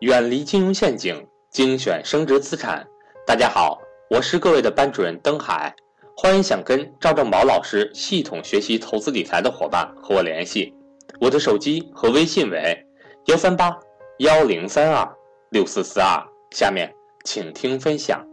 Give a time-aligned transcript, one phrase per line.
[0.00, 2.86] 远离金融陷阱，精选升值资产。
[3.26, 5.74] 大家好，我是各位的班主任登海，
[6.14, 10.74] 欢迎想跟赵正宝老师系统学习投资理财的伙伴和我联系，
[11.18, 12.86] 我的手机和微信为
[13.24, 13.74] 幺三八
[14.18, 15.16] 幺零三二
[15.48, 16.22] 六四四二。
[16.50, 16.94] 下面
[17.24, 18.28] 请听分享。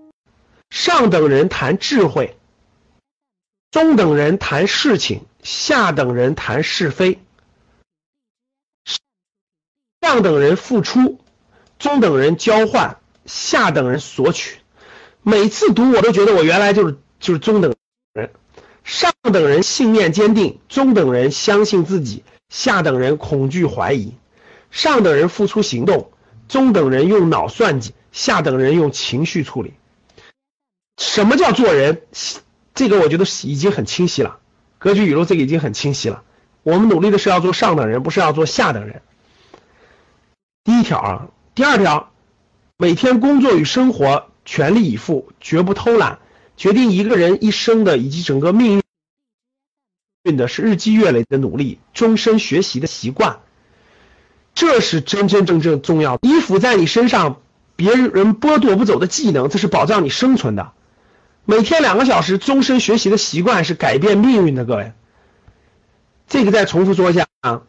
[0.69, 2.35] 上等人谈智慧，
[3.71, 7.19] 中等人谈事情，下等人谈是非。
[10.01, 11.19] 上等人付出。
[11.83, 14.59] 中等人交换，下等人索取。
[15.21, 17.75] 每次读我都觉得我原来就是就是中等
[18.13, 18.31] 人。
[18.85, 24.13] 上等人信念坚定，中等人相信自己，下等人恐惧怀疑。
[24.71, 26.09] 上等人付出行动，
[26.47, 29.73] 中等人用脑算计，下等人用情绪处理。
[30.97, 32.03] 什么叫做人？
[32.73, 34.39] 这个我觉得已经很清晰了。
[34.79, 36.23] 格局语录这个已经很清晰了。
[36.63, 39.01] 我们努力的是要做上等人，不是要做下等人。
[40.63, 41.27] 第一条啊。
[41.55, 42.11] 第二条，
[42.77, 46.17] 每天工作与生活全力以赴，绝不偷懒。
[46.57, 48.81] 决定一个人一生的以及整个命
[50.23, 53.39] 运的是日积月累的努力，终身学习的习惯。
[54.55, 56.27] 这是真真正正重要的。
[56.27, 57.41] 依附在你身上，
[57.75, 60.71] 别人剥夺不走的技能，这是保障你生存的。
[61.45, 64.65] 每天两个小时终身学习的习惯是改变命运的。
[64.65, 64.93] 各位，
[66.27, 67.61] 这个再重复说一下啊，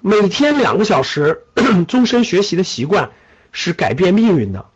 [0.00, 1.44] 每天两个小时
[1.88, 3.10] 终身学习的习惯。
[3.54, 4.66] 是改变命运的。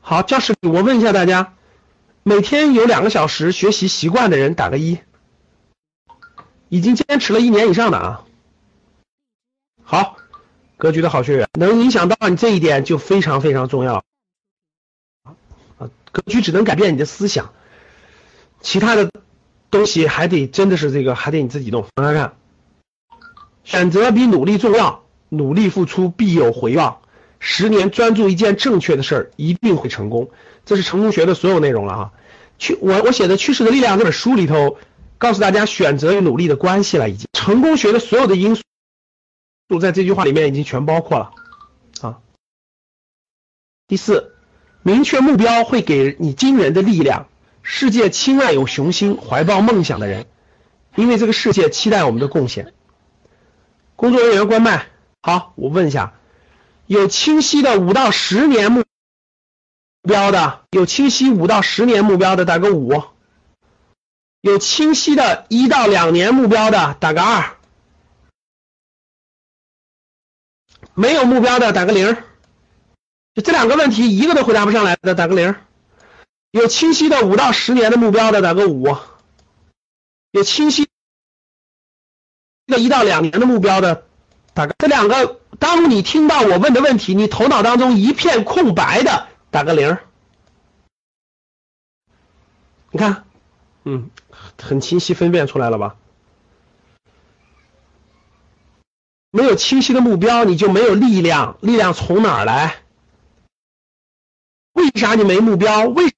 [0.00, 1.54] 好，教室里我问一下大家，
[2.22, 4.98] 每天有两个小时学习习惯的人打个一，
[6.68, 8.24] 已经坚持了一年以上的啊。
[9.82, 10.16] 好，
[10.78, 14.04] 格局的好学员，能影响到你这一点就非常非常重要。
[15.24, 17.52] 啊，格局只能改变你的思想，
[18.60, 19.10] 其他的
[19.70, 21.86] 东西还得真的是这个还得你自己弄。
[21.96, 22.36] 看看，
[23.64, 27.01] 选择比努力重要，努力付出必有回报。
[27.44, 30.30] 十年专注一件正确的事儿，一定会成功。
[30.64, 32.12] 这是成功学的所有内容了哈。
[32.56, 34.78] 去我我写的《趋势的力量》这本书里头，
[35.18, 38.62] 告诉大家选择与努力的关系了，已经成功学的所有的因素，
[39.66, 41.32] 都在这句话里面已经全包括了
[42.00, 42.20] 啊。
[43.88, 44.36] 第四，
[44.82, 47.26] 明确目标会给你惊人的力量。
[47.62, 50.26] 世界亲爱有雄心、怀抱梦想的人，
[50.94, 52.72] 因为这个世界期待我们的贡献。
[53.96, 54.86] 工作人员关麦，
[55.22, 56.14] 好，我问一下。
[56.86, 58.84] 有清晰的五到十年目
[60.02, 63.12] 标的，有清晰五到十年目标的打个五；
[64.40, 67.56] 有清晰的一到两年目标的打个二；
[70.94, 72.16] 没有目标的打个零。
[73.34, 75.54] 就这两个问题，一个都回答不上来的打个零；
[76.50, 78.98] 有清晰的五到十年的目标的打个五；
[80.32, 80.86] 有清晰
[82.66, 84.06] 的一到两年的目标的
[84.54, 85.40] 打个这两个。
[85.58, 89.96] 当你听到我问的问题，你头脑当中一片空白的，打个零。
[92.90, 93.24] 你看，
[93.84, 94.10] 嗯，
[94.60, 95.94] 很清晰分辨出来了吧？
[99.30, 101.56] 没有清晰的目标，你就没有力量。
[101.60, 102.82] 力量从哪儿来？
[104.72, 105.84] 为啥你没目标？
[105.84, 106.14] 为什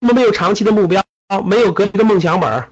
[0.00, 1.04] 么没有长期的目标？
[1.44, 2.70] 没有格局的梦想本？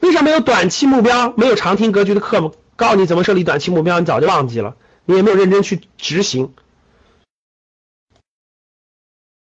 [0.00, 1.32] 为啥没有短期目标？
[1.36, 6.54] 没有长听格局的课吗告诉你怎么设立短期目标，你早就忘记了，你也没有认真去执行。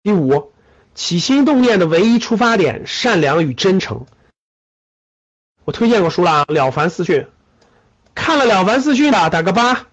[0.03, 0.53] 第五，
[0.94, 4.06] 起心动念的唯一出发点，善良与真诚。
[5.65, 7.22] 我推荐过书了啊，《了凡四训》，
[8.15, 9.87] 看了《了凡四训》的打个八，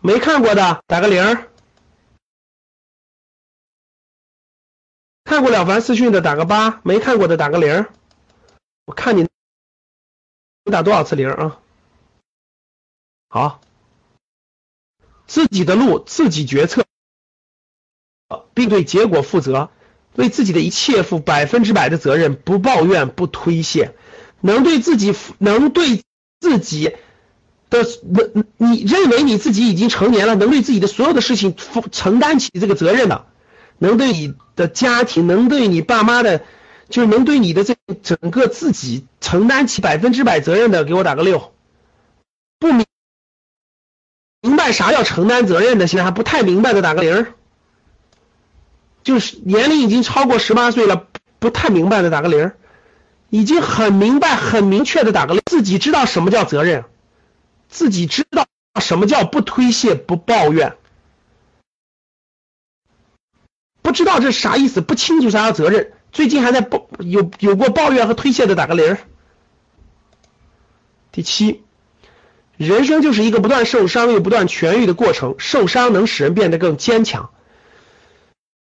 [0.00, 1.48] 没看过的打个零。
[5.24, 7.86] 看过《了凡四训》的打个八，没看过的打个零。
[8.84, 9.26] 我看你
[10.64, 11.58] 你打多少次零啊？
[13.34, 13.60] 好，
[15.26, 16.84] 自己的路自己决策，
[18.54, 19.70] 并对结果负责，
[20.14, 23.96] 为自己的一切负百分之百的责任，不抱怨不推卸，
[24.40, 26.04] 能对自己能对
[26.38, 26.92] 自己
[27.70, 33.26] 的能你认为你自己已经成年了，能对自己的所有的事情负承担起这个责任的，
[33.78, 36.44] 能对你的家庭，能对你爸妈的，
[36.88, 41.52] 就是能对你的这整个自己承担起百分之百责任的，给我打个六，
[42.60, 42.86] 不明
[44.44, 44.56] 明。
[44.56, 47.26] 白啥叫承担责任的，现在还不太明白的打个零。
[49.02, 51.06] 就是年龄已经超过十八岁了，
[51.38, 52.52] 不太明白的打个零。
[53.28, 56.84] 已经很明白、很明确的打个零，自己知道什么叫责任，
[57.68, 58.46] 自己知道
[58.80, 60.76] 什么叫不推卸、不抱怨。
[63.82, 68.96] 不知道这啥意思，不清楚啥叫责任，最近还在抱有有过抱怨和推卸的打个零。
[71.12, 71.62] 第七。
[72.56, 77.32] 人生就是一个不断受伤又不断痊愈的过程，受伤能使人变得更坚强。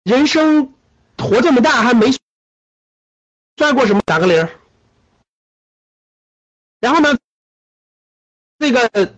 [0.04, 0.74] 人生
[1.18, 2.12] 活这么大还没
[3.58, 4.50] 摔过什么，打个零。
[6.80, 7.18] 然后呢，
[8.60, 9.14] 这个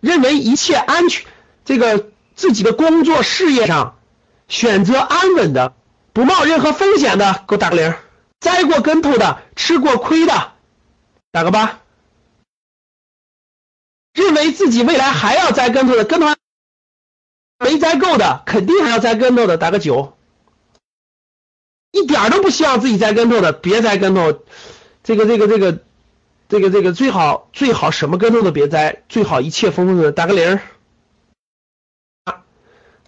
[0.00, 1.26] 认为一切安全，
[1.64, 3.98] 这个自己的工作事业上
[4.48, 5.74] 选择安稳的，
[6.12, 7.94] 不冒任何风险的，给我打个零。
[8.40, 10.52] 栽过跟头的，吃过亏的，
[11.32, 11.80] 打个八。
[14.18, 16.26] 认为自己未来还要栽跟头的，跟头
[17.64, 20.16] 没栽够的，肯定还要栽跟头的，打个九。
[21.92, 24.42] 一点都不希望自己栽跟头的，别栽跟头。
[25.04, 25.78] 这个这个这个
[26.48, 30.58] 这个这个最好最好什么跟头都别栽，最好一切风风顺，打个零。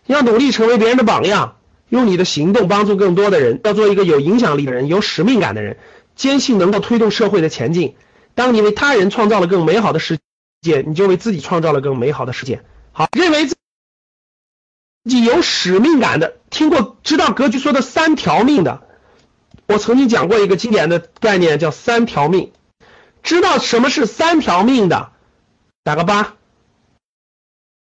[0.07, 1.57] 要努力成为别人的榜样，
[1.89, 5.77] 用你的行动帮助更多的人，要做一个有影响力的人，有使命感的人，
[6.15, 7.97] 坚信能够推动社会的前进。
[8.35, 10.19] 当你为他人创造了更美好的世。
[10.63, 12.63] 界，你就为自己创造了更美好的世界。
[12.93, 13.57] 好，认为自
[15.05, 18.83] 己有使命感的，听过知道格局说的三条命的，
[19.67, 22.53] 我曾经讲过一个经典的概念叫三条命。
[23.23, 25.13] 知道什么是三条命的，
[25.83, 26.37] 打个八。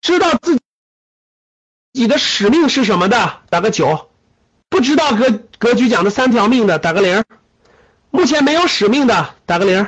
[0.02, 0.60] 知道自
[1.94, 4.10] 己的使命是什么的，打个九。
[4.70, 7.24] 不知道格格局讲的三条命的，打个零。
[8.12, 9.88] 目前没有使命的，打个零。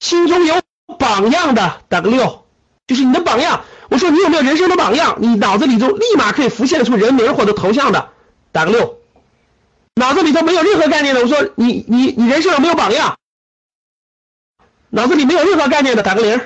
[0.00, 0.63] 心中有。
[1.04, 2.46] 榜样的打个六，
[2.86, 3.62] 就是你的榜样。
[3.90, 5.18] 我说你有没有人生的榜样？
[5.20, 8.10] 你脑子里就立马可以浮现出人名或者头像的，
[8.52, 9.02] 打个六。
[9.96, 13.18] 脑子里头没有任何概念的，我说你你你人生有没有榜样？
[14.88, 16.40] 脑子里没有任何概念的，打个零。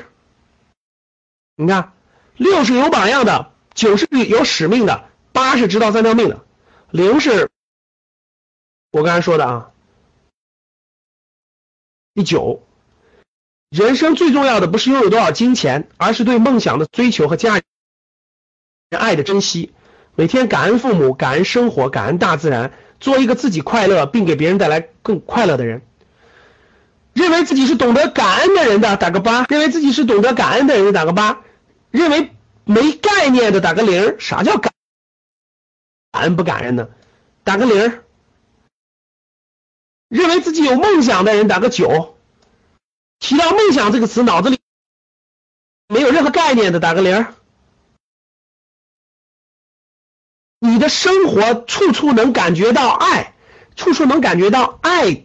[1.54, 1.92] 你看，
[2.36, 6.44] 六是有榜样的，九是有使命的，八是知道三条命的，
[6.90, 7.48] 零是
[8.90, 9.70] 我刚才说的啊，
[12.14, 12.64] 第九。
[13.70, 17.62] 人生最重要的不是拥有多少金钱，而是对梦想的追求和家人
[18.98, 19.72] 爱的珍惜。
[20.14, 25.82] 每天感恩父母，感恩生活，感恩大自然，做一个自己快乐并给别人带来更快乐的人。
[27.12, 31.42] 认为自己是懂得感恩的人的，打个八；认为自己是懂得感恩的人，打个八；
[31.90, 32.30] 认为
[32.64, 34.18] 没概念的，打个零。
[34.18, 34.72] 啥叫感
[36.12, 36.88] 感恩不感恩呢？
[37.44, 38.00] 打个零。
[40.08, 42.17] 认为自己有梦想的人，打个九。
[43.18, 44.60] 提到梦想这个词，脑子里
[45.88, 47.26] 没有任何概念的，打个零。
[50.60, 53.34] 你的生活处处能感觉到爱，
[53.76, 55.24] 处处能感觉到爱，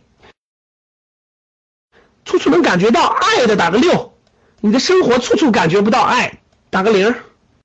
[2.23, 4.13] 处处能感觉到爱的，打个六。
[4.59, 7.15] 你的生活处处感觉不到爱，打个零。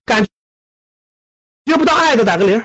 [0.05, 0.25] 感
[1.67, 2.65] 觉不到爱的，打个零。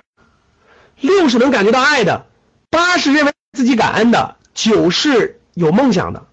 [0.95, 2.25] 六是能感觉到爱的，
[2.69, 6.25] 八是认为自己感恩的，九是有梦想的。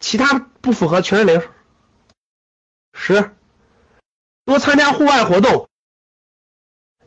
[0.00, 1.42] 其他不符合全是零。
[2.92, 3.30] 十，
[4.44, 5.68] 多参加户外活动，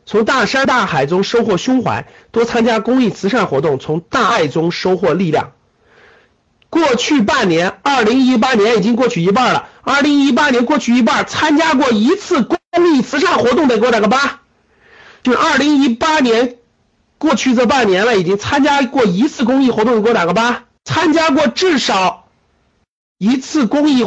[0.06, 5.52] 从大山大海中收获胸怀；多参加公益慈善活动，从大爱中收获力量。
[6.70, 9.68] 过去半年，二零一八年已经过去一半了。
[9.82, 12.58] 二零一八年过去一半，参加过一次公
[12.94, 14.40] 益慈善活动的给我打个八。
[15.22, 16.56] 就是二零一八年
[17.18, 20.64] 过去这半年了，已经参加过一次公益活动的给我打个八。
[20.84, 22.13] 参加过至少。
[23.18, 24.04] 一次公益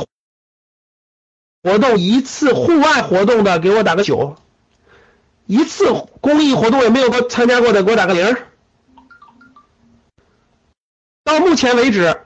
[1.63, 4.35] 活动，一次户外活动的，给我打个九；
[5.45, 5.85] 一次
[6.21, 8.37] 公益活动也没有过参加过的，给我打个零。
[11.23, 12.21] 到目前为止，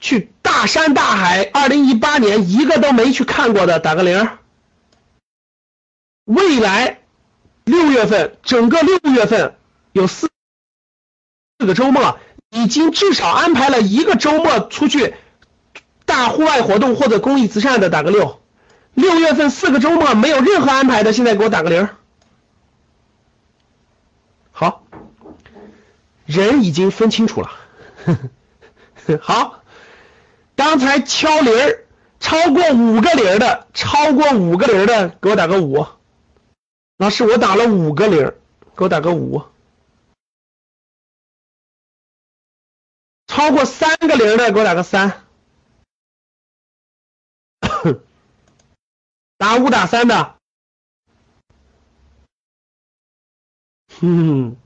[0.00, 4.28] 去大山大海，二零一八年一个都没去看过的，打个零。
[6.24, 7.00] 未来
[7.64, 9.56] 六月份，整个六月份
[9.92, 10.30] 有四
[11.58, 12.18] 四个周末，
[12.50, 15.14] 已经至少安排了一个周末出去。
[16.12, 18.38] 大户外活动或者公益慈善的打个六，
[18.92, 21.88] 六月份四个周末没有任何安排的，现在给我打个零。
[24.50, 24.84] 好，
[26.26, 27.50] 人已经分清楚了。
[29.22, 29.62] 好，
[30.54, 31.54] 刚才敲铃
[32.20, 35.86] 超过五个零的，超过五个零的给我打个五。
[36.98, 38.34] 老师，我打了五个零，
[38.76, 39.42] 给我打个五。
[43.26, 45.21] 超过三个零的给我打个三。
[49.42, 50.36] 打五打三的，
[53.98, 54.56] 哼，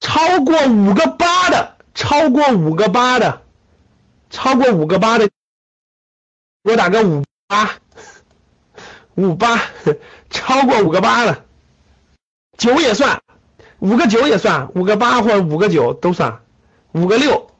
[0.00, 3.40] 超过五个八的，超过五个八的，
[4.28, 5.30] 超过五个八的，
[6.62, 7.70] 给我打个五八，
[9.14, 9.58] 五八，
[10.28, 11.46] 超过五个八的，
[12.58, 13.22] 九也算，
[13.78, 16.42] 五个九也算，五个八或者五个九都算，
[16.92, 17.50] 五个六。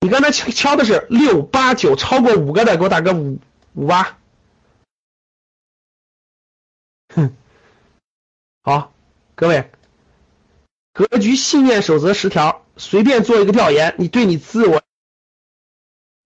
[0.00, 3.38] 你刚才敲敲的是六八九，超过五个的给我打个五
[3.78, 4.18] 五八。
[7.14, 7.36] 哼，
[8.62, 8.92] 好，
[9.36, 9.70] 各位，
[10.92, 14.82] 格局信念守则十条，随便做一个调研，你对你自我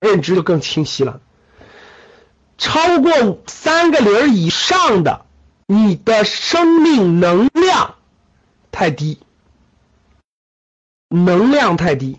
[0.00, 1.20] 认知就更清晰了。
[2.56, 5.26] 超过三个零以上的，
[5.66, 7.96] 你的生命能量
[8.70, 9.20] 太低，
[11.08, 12.18] 能量太低，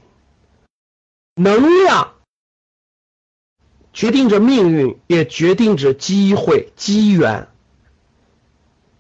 [1.34, 2.13] 能量
[3.94, 7.48] 决定着命运，也决定着机会、机缘。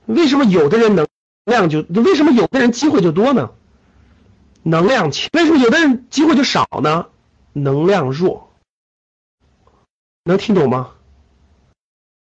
[0.05, 1.07] 为什么有的人能
[1.45, 3.53] 量就为什么有的人机会就多呢？
[4.61, 7.09] 能量强，为什么有的人机会就少呢？
[7.51, 8.53] 能量弱，
[10.23, 10.95] 能听懂吗？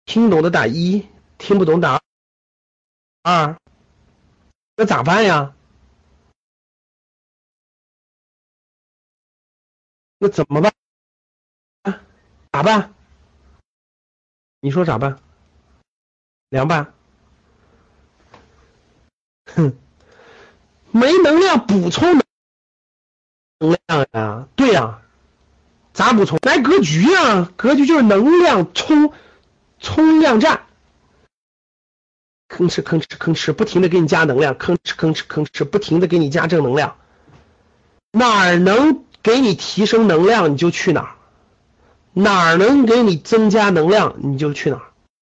[0.06, 1.06] 听懂的打一，
[1.38, 2.00] 听不懂打
[3.22, 3.58] 二，
[4.76, 5.54] 那咋办呀？
[10.18, 10.72] 那怎么办？
[12.52, 12.94] 咋办？
[14.60, 15.18] 你说咋办？
[16.48, 16.92] 凉拌？
[19.54, 19.76] 哼，
[20.90, 22.20] 没能量补充
[23.58, 24.48] 能量呀？
[24.56, 25.00] 对呀，
[25.92, 26.38] 咋补充？
[26.42, 29.12] 来格局呀，格局就是能量充
[29.78, 30.66] 充量站，
[32.48, 36.96] 吭哧吭哧吭哧，不停的给你加能量，吭哧吭哧吭哧，不停的给你加正能量。
[38.12, 41.16] 哪儿能给你提升能量，你就去哪；
[42.12, 44.82] 哪儿能给你增加能量，你就去哪儿。